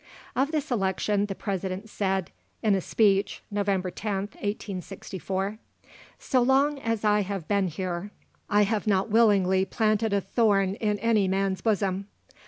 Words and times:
Of 0.35 0.51
this 0.51 0.71
election, 0.71 1.27
the 1.27 1.35
President 1.35 1.87
said, 1.87 2.31
in 2.63 2.73
a 2.73 2.81
speech 2.81 3.43
(November 3.51 3.91
10th, 3.91 4.33
1864) 4.41 5.59
"So 6.17 6.41
long 6.41 6.79
as 6.79 7.05
I 7.05 7.21
have 7.21 7.47
been 7.47 7.67
here, 7.67 8.09
I 8.49 8.63
have 8.63 8.87
not 8.87 9.11
willingly 9.11 9.63
planted 9.63 10.11
a 10.11 10.19
thorn 10.19 10.73
in 10.73 10.97
any 10.97 11.27
man's 11.27 11.61
bosom. 11.61 12.07